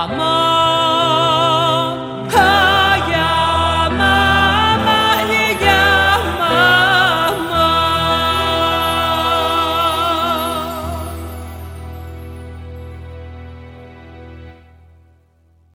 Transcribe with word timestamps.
Mama. 0.00 0.39